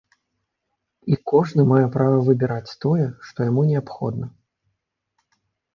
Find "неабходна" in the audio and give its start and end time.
3.73-4.25